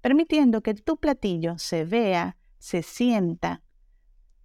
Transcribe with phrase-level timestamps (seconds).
[0.00, 3.62] permitiendo que tu platillo se vea, se sienta,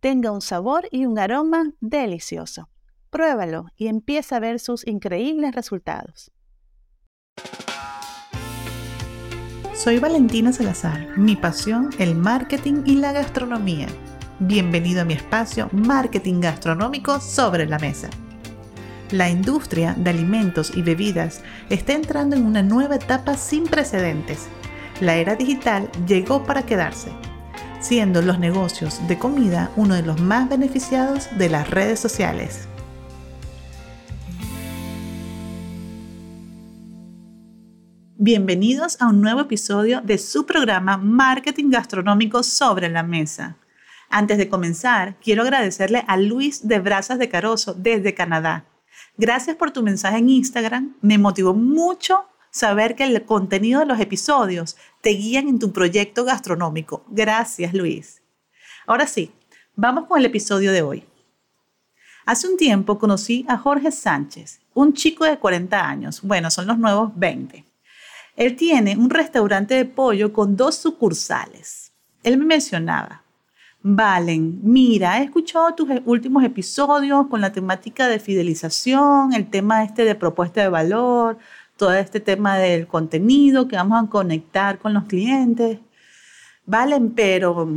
[0.00, 2.68] tenga un sabor y un aroma delicioso.
[3.10, 6.30] Pruébalo y empieza a ver sus increíbles resultados.
[9.74, 13.86] Soy Valentina Salazar, mi pasión el marketing y la gastronomía.
[14.38, 18.10] Bienvenido a mi espacio Marketing Gastronómico sobre la Mesa.
[19.12, 24.48] La industria de alimentos y bebidas está entrando en una nueva etapa sin precedentes.
[25.00, 27.12] La era digital llegó para quedarse,
[27.80, 32.66] siendo los negocios de comida uno de los más beneficiados de las redes sociales.
[38.16, 43.58] Bienvenidos a un nuevo episodio de su programa Marketing Gastronómico sobre la Mesa.
[44.08, 48.64] Antes de comenzar, quiero agradecerle a Luis de Brazas de Caroso desde Canadá.
[49.18, 50.96] Gracias por tu mensaje en Instagram.
[51.02, 52.24] Me motivó mucho
[52.56, 57.04] saber que el contenido de los episodios te guían en tu proyecto gastronómico.
[57.08, 58.22] Gracias, Luis.
[58.86, 59.30] Ahora sí,
[59.74, 61.04] vamos con el episodio de hoy.
[62.24, 66.20] Hace un tiempo conocí a Jorge Sánchez, un chico de 40 años.
[66.22, 67.64] Bueno, son los nuevos 20
[68.36, 71.92] él tiene un restaurante de pollo con dos sucursales.
[72.22, 73.22] Él me mencionaba,
[73.88, 80.04] Valen, mira, he escuchado tus últimos episodios con la temática de fidelización, el tema este
[80.04, 81.38] de propuesta de valor,
[81.76, 85.78] todo este tema del contenido que vamos a conectar con los clientes.
[86.64, 87.68] Valen, pero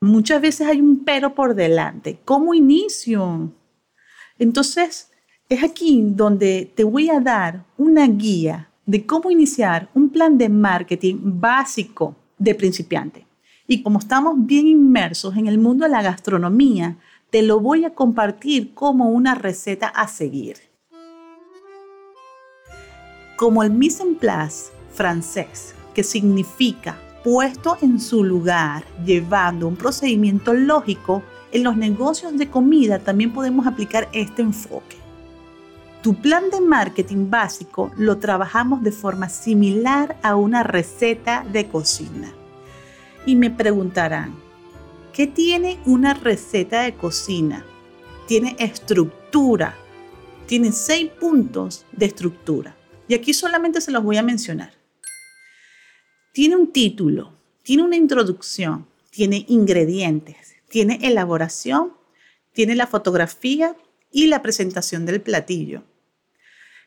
[0.00, 2.18] muchas veces hay un pero por delante.
[2.24, 3.50] ¿Cómo inicio?
[4.38, 5.10] Entonces,
[5.48, 10.48] es aquí donde te voy a dar una guía de cómo iniciar un plan de
[10.48, 13.26] marketing básico de principiante.
[13.66, 16.96] Y como estamos bien inmersos en el mundo de la gastronomía,
[17.30, 20.71] te lo voy a compartir como una receta a seguir.
[23.42, 30.54] Como el mise en place francés, que significa puesto en su lugar, llevando un procedimiento
[30.54, 34.96] lógico, en los negocios de comida también podemos aplicar este enfoque.
[36.04, 42.32] Tu plan de marketing básico lo trabajamos de forma similar a una receta de cocina.
[43.26, 44.36] Y me preguntarán,
[45.12, 47.64] ¿qué tiene una receta de cocina?
[48.28, 49.74] Tiene estructura,
[50.46, 52.76] tiene seis puntos de estructura.
[53.12, 54.72] Y aquí solamente se los voy a mencionar.
[56.32, 61.92] Tiene un título, tiene una introducción, tiene ingredientes, tiene elaboración,
[62.54, 63.76] tiene la fotografía
[64.10, 65.82] y la presentación del platillo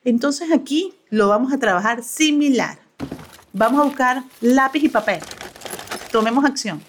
[0.05, 2.77] entonces aquí lo vamos a trabajar similar.
[3.53, 5.19] Vamos a buscar lápiz y papel.
[6.11, 6.81] Tomemos acción.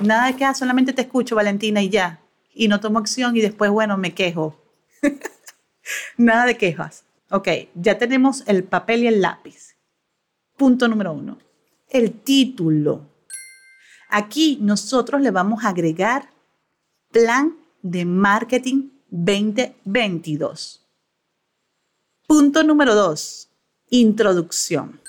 [0.00, 2.20] Nada de que ah, solamente te escucho, Valentina, y ya.
[2.54, 4.60] Y no tomo acción y después, bueno, me quejo.
[6.18, 7.04] Nada de quejas.
[7.34, 9.78] Ok, ya tenemos el papel y el lápiz.
[10.58, 11.38] Punto número uno.
[11.88, 13.08] El título.
[14.10, 16.28] Aquí nosotros le vamos a agregar
[17.10, 20.86] Plan de Marketing 2022.
[22.26, 23.48] Punto número dos,
[23.88, 25.00] introducción.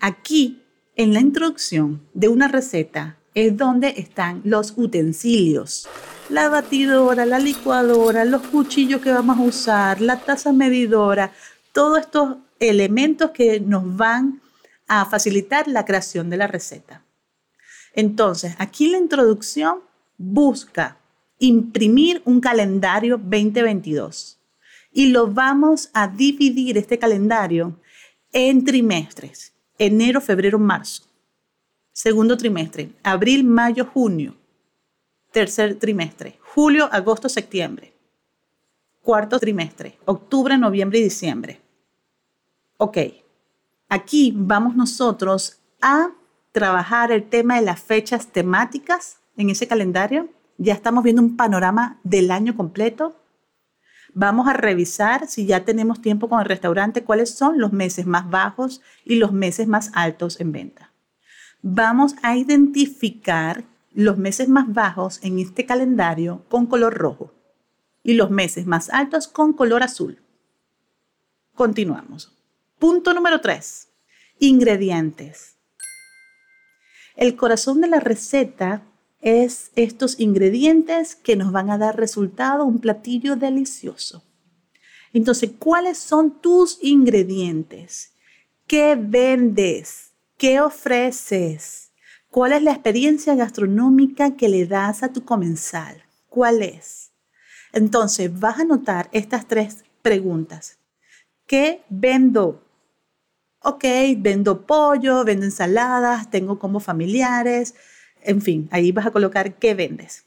[0.00, 0.62] Aquí,
[0.96, 5.88] en la introducción de una receta, es donde están los utensilios.
[6.28, 11.32] La batidora, la licuadora, los cuchillos que vamos a usar, la taza medidora,
[11.74, 14.40] todos estos elementos que nos van
[14.86, 17.02] a facilitar la creación de la receta.
[17.94, 19.80] Entonces, aquí la introducción
[20.16, 20.96] busca
[21.40, 24.38] imprimir un calendario 2022
[24.92, 27.76] y lo vamos a dividir este calendario
[28.32, 29.52] en trimestres.
[29.76, 31.02] Enero, febrero, marzo.
[31.92, 34.36] Segundo trimestre, abril, mayo, junio.
[35.32, 37.92] Tercer trimestre, julio, agosto, septiembre.
[39.02, 41.63] Cuarto trimestre, octubre, noviembre y diciembre.
[42.76, 42.98] Ok,
[43.88, 46.10] aquí vamos nosotros a
[46.52, 50.28] trabajar el tema de las fechas temáticas en ese calendario.
[50.58, 53.16] Ya estamos viendo un panorama del año completo
[54.16, 58.30] Vamos a revisar si ya tenemos tiempo con el restaurante, cuáles son los meses más
[58.30, 60.92] bajos y los meses más altos en venta.
[61.62, 67.32] Vamos a identificar los meses más bajos en este calendario con color rojo
[68.04, 70.22] y los meses más altos con color azul.
[71.56, 72.33] Continuamos.
[72.84, 73.88] Punto número 3.
[74.40, 75.56] Ingredientes.
[77.16, 78.82] El corazón de la receta
[79.22, 84.22] es estos ingredientes que nos van a dar resultado, un platillo delicioso.
[85.14, 88.12] Entonces, ¿cuáles son tus ingredientes?
[88.66, 90.10] ¿Qué vendes?
[90.36, 91.90] ¿Qué ofreces?
[92.28, 96.04] ¿Cuál es la experiencia gastronómica que le das a tu comensal?
[96.28, 97.12] ¿Cuál es?
[97.72, 100.76] Entonces, vas a notar estas tres preguntas.
[101.46, 102.60] ¿Qué vendo?
[103.66, 103.84] Ok,
[104.18, 107.74] vendo pollo, vendo ensaladas, tengo como familiares,
[108.20, 110.26] en fin, ahí vas a colocar qué vendes.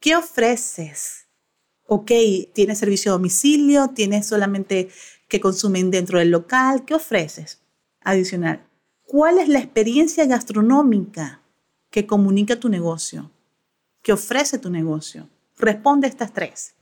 [0.00, 1.26] ¿Qué ofreces?
[1.86, 2.10] Ok,
[2.54, 3.88] ¿tienes servicio a domicilio?
[3.88, 4.88] ¿Tienes solamente
[5.28, 6.86] que consumen dentro del local?
[6.86, 7.60] ¿Qué ofreces?
[8.00, 8.66] Adicional,
[9.04, 11.42] ¿cuál es la experiencia gastronómica
[11.90, 13.30] que comunica tu negocio?
[14.00, 15.28] ¿Que ofrece tu negocio?
[15.58, 16.74] Responde estas tres.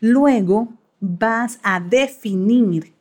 [0.00, 0.68] Luego
[1.00, 2.95] vas a definir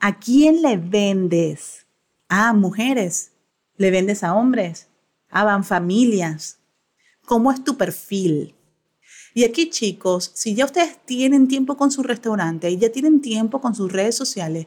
[0.00, 1.86] a quién le vendes.
[2.28, 3.32] A mujeres,
[3.76, 4.88] le vendes a hombres,
[5.30, 6.58] a familias.
[7.24, 8.54] ¿Cómo es tu perfil?
[9.34, 13.60] Y aquí, chicos, si ya ustedes tienen tiempo con su restaurante y ya tienen tiempo
[13.60, 14.66] con sus redes sociales,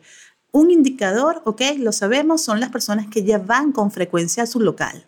[0.51, 4.59] un indicador, ok, lo sabemos, son las personas que ya van con frecuencia a su
[4.59, 5.05] local.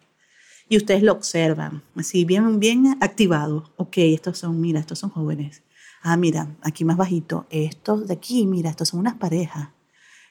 [0.67, 3.71] Y ustedes lo observan, así bien, bien activado.
[3.77, 5.63] Ok, estos son, mira, estos son jóvenes.
[6.01, 7.45] Ah, mira, aquí más bajito.
[7.49, 9.69] Estos de aquí, mira, estos son unas parejas.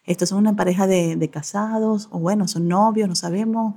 [0.05, 3.75] Estos son una pareja de, casados, o bueno, son novios, no sabemos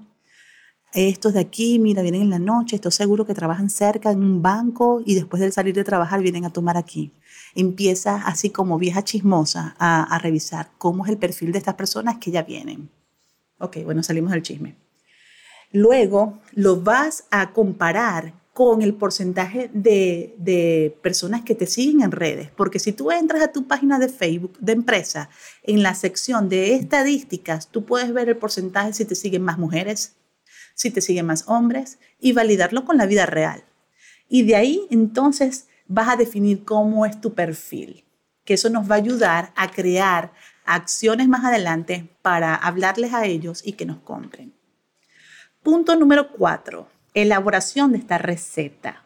[0.94, 4.44] estos de aquí, mira, vienen en la noche, estoy seguro que trabajan cerca en un
[4.44, 7.12] banco y después de salir de trabajar vienen a tomar aquí.
[7.56, 12.18] Empieza así como vieja chismosa a, a revisar cómo es el perfil de estas personas
[12.20, 12.92] que ya vienen.
[13.58, 14.76] Ok, bueno, salimos del chisme.
[15.72, 22.12] Luego lo vas a comparar con el porcentaje de, de, personas que te siguen en
[22.12, 22.52] redes.
[22.56, 25.30] Porque si tú entras a tu página de Facebook de empresa,
[25.64, 30.16] en la sección de estadísticas, tú puedes ver el porcentaje si te siguen más mujeres,
[30.76, 33.64] si te siguen más hombres y validarlo con la vida real.
[34.30, 38.06] Y de ahí entonces vas a definir cómo es tu perfil,
[38.46, 40.34] que eso nos va a ayudar a crear
[40.66, 44.54] acciones más adelante para hablarles a ellos y que nos compren.
[45.62, 49.04] Punto número cuatro, elaboración de esta receta.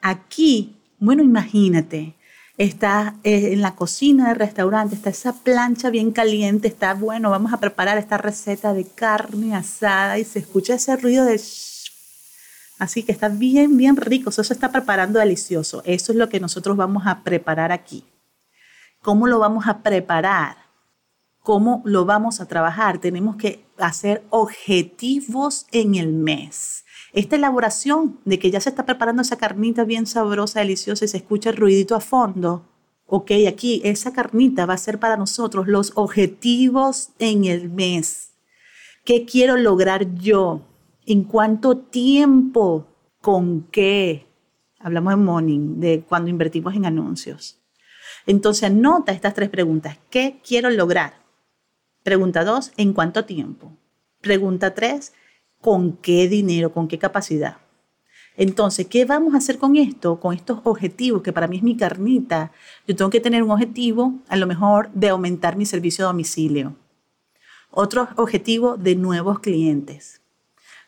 [0.00, 2.14] Aquí, bueno, imagínate,
[2.56, 7.52] está eh, en la cocina del restaurante, está esa plancha bien caliente, está bueno, vamos
[7.52, 11.40] a preparar esta receta de carne asada y se escucha ese ruido de...
[12.78, 15.82] Así que está bien, bien rico, eso se está preparando delicioso.
[15.84, 18.04] Eso es lo que nosotros vamos a preparar aquí.
[19.02, 20.56] ¿Cómo lo vamos a preparar?
[21.42, 22.98] ¿Cómo lo vamos a trabajar?
[22.98, 29.22] Tenemos que hacer objetivos en el mes esta elaboración de que ya se está preparando
[29.22, 32.66] esa carnita bien sabrosa, deliciosa y se escucha el ruidito a fondo,
[33.06, 38.32] ok, aquí esa carnita va a ser para nosotros los objetivos en el mes.
[39.04, 40.62] ¿Qué quiero lograr yo?
[41.06, 42.86] ¿En cuánto tiempo?
[43.20, 44.26] ¿Con qué?
[44.78, 47.58] Hablamos de morning, de cuando invertimos en anuncios.
[48.26, 49.98] Entonces anota estas tres preguntas.
[50.10, 51.19] ¿Qué quiero lograr?
[52.02, 53.76] Pregunta dos, ¿en cuánto tiempo?
[54.20, 55.12] Pregunta tres,
[55.60, 57.58] con qué dinero, con qué capacidad.
[58.36, 60.18] Entonces, ¿qué vamos a hacer con esto?
[60.18, 62.52] Con estos objetivos, que para mí es mi carnita.
[62.86, 66.74] Yo tengo que tener un objetivo, a lo mejor, de aumentar mi servicio a domicilio.
[67.70, 70.22] Otro objetivo de nuevos clientes.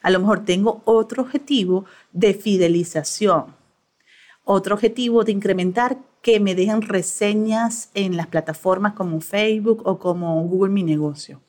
[0.01, 3.55] A lo mejor tengo otro objetivo de fidelización.
[4.45, 10.43] Otro objetivo de incrementar que me dejen reseñas en las plataformas como Facebook o como
[10.45, 11.41] Google Mi Negocio.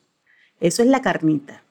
[0.60, 1.62] Eso es la carnita.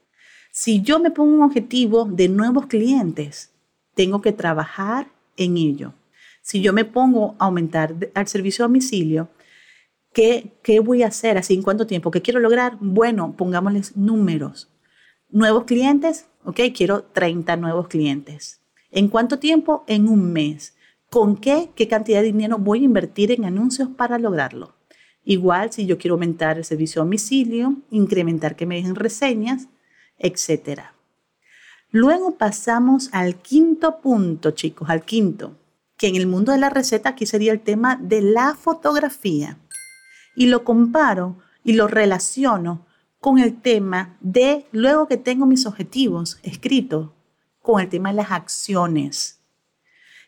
[0.51, 3.51] Si yo me pongo un objetivo de nuevos clientes,
[3.93, 5.93] tengo que trabajar en ello.
[6.41, 9.29] Si yo me pongo a aumentar al servicio a domicilio,
[10.13, 11.37] ¿qué, ¿qué voy a hacer?
[11.37, 12.11] ¿Así en cuánto tiempo?
[12.11, 12.77] ¿Qué quiero lograr?
[12.79, 14.69] Bueno, pongámosles números.
[15.29, 18.61] Nuevos clientes, ok, quiero 30 nuevos clientes.
[18.91, 19.83] ¿En cuánto tiempo?
[19.87, 20.75] En un mes.
[21.13, 21.69] ¿Con qué?
[21.75, 24.73] ¿Qué cantidad de dinero voy a invertir en anuncios para lograrlo?
[25.23, 29.67] Igual si yo quiero aumentar el servicio a domicilio, incrementar que me dejen reseñas,
[30.17, 30.85] etc.
[31.91, 35.55] Luego pasamos al quinto punto, chicos, al quinto,
[35.97, 39.59] que en el mundo de la receta aquí sería el tema de la fotografía.
[40.35, 42.87] Y lo comparo y lo relaciono
[43.19, 47.11] con el tema de, luego que tengo mis objetivos escritos,
[47.61, 49.42] con el tema de las acciones.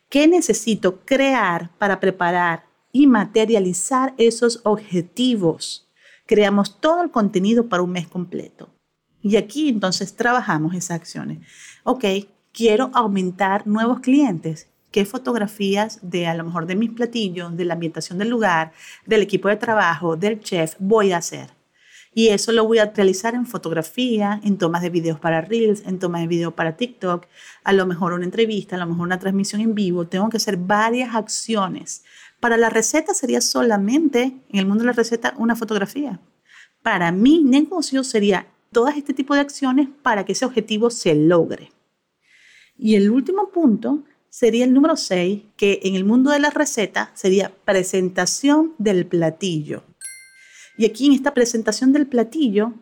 [0.09, 5.89] ¿Qué necesito crear para preparar y materializar esos objetivos?
[6.27, 8.69] Creamos todo el contenido para un mes completo.
[9.21, 11.39] Y aquí entonces trabajamos esas acciones.
[11.83, 12.05] Ok,
[12.51, 14.69] quiero aumentar nuevos clientes.
[14.91, 18.71] ¿Qué fotografías de a lo mejor de mis platillos, de la ambientación del lugar,
[19.05, 21.54] del equipo de trabajo, del chef voy a hacer?
[22.17, 25.99] Y eso lo voy a realizar en fotografía, en tomas de videos para Reels, en
[25.99, 27.27] tomas de videos para TikTok,
[27.65, 30.07] a lo mejor una entrevista, a lo mejor una transmisión en vivo.
[30.07, 32.05] Tengo que hacer varias acciones.
[32.39, 36.21] Para la receta sería solamente, en el mundo de la receta, una fotografía.
[36.81, 41.73] Para mi negocio sería todo este tipo de acciones para que ese objetivo se logre.
[42.77, 47.11] Y el último punto sería el número 6, que en el mundo de la receta
[47.13, 49.83] sería presentación del platillo.
[50.77, 52.73] Y aquí en esta presentación del platillo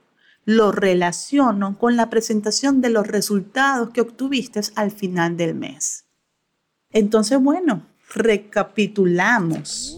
[0.45, 6.05] lo relaciono con la presentación de los resultados que obtuviste al final del mes.
[6.91, 9.97] Entonces, bueno, recapitulamos.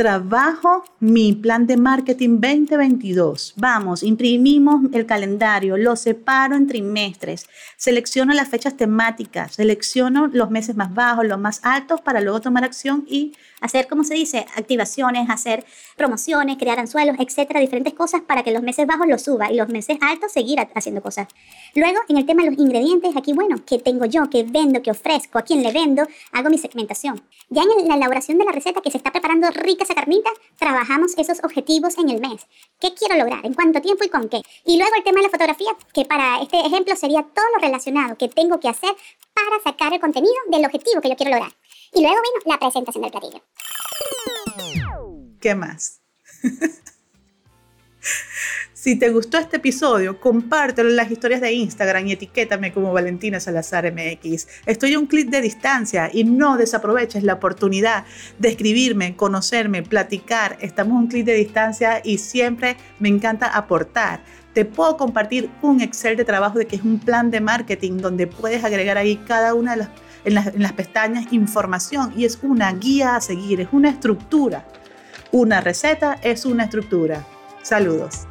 [0.00, 3.52] Trabajo mi plan de marketing 2022.
[3.58, 10.74] Vamos, imprimimos el calendario, lo separo en trimestres, selecciono las fechas temáticas, selecciono los meses
[10.74, 15.28] más bajos, los más altos para luego tomar acción y hacer, como se dice, activaciones,
[15.28, 15.66] hacer
[15.98, 19.68] promociones, crear anzuelos, etcétera, diferentes cosas para que los meses bajos los suba y los
[19.68, 21.28] meses altos seguir haciendo cosas.
[21.74, 24.30] Luego, en el tema de los ingredientes, aquí, bueno, ¿qué tengo yo?
[24.30, 24.80] ¿Qué vendo?
[24.80, 25.38] ¿Qué ofrezco?
[25.38, 26.06] ¿A quién le vendo?
[26.32, 27.20] Hago mi segmentación.
[27.50, 31.14] Ya en la elaboración de la receta que se está preparando rica esa carnita, trabajamos
[31.18, 32.46] esos objetivos en el mes.
[32.80, 33.44] ¿Qué quiero lograr?
[33.44, 34.40] ¿En cuánto tiempo y con qué?
[34.64, 38.16] Y luego el tema de la fotografía, que para este ejemplo sería todo lo relacionado
[38.16, 38.90] que tengo que hacer
[39.34, 41.52] para sacar el contenido del objetivo que yo quiero lograr.
[41.92, 43.42] Y luego vino la presentación del platillo.
[45.40, 46.00] ¿Qué más?
[48.80, 53.38] si te gustó este episodio, compártelo en las historias de Instagram y etiquétame como Valentina
[53.38, 54.46] Salazar MX.
[54.64, 58.06] Estoy a un clic de distancia y no desaproveches la oportunidad
[58.38, 60.56] de escribirme, conocerme, platicar.
[60.62, 65.80] Estamos a un clic de distancia y siempre me encanta aportar te puedo compartir un
[65.80, 69.54] Excel de trabajo de que es un plan de marketing donde puedes agregar ahí cada
[69.54, 69.90] una de las
[70.24, 74.66] en las, pestañas información y es una guía a seguir, es una estructura.
[75.32, 77.24] Una receta es una estructura.
[77.62, 78.26] Saludos.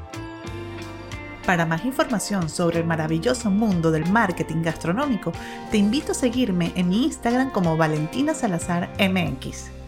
[1.50, 5.32] Para más información sobre el maravilloso mundo del marketing gastronómico,
[5.72, 9.79] te invito a seguirme en mi Instagram como Valentina Salazar MX.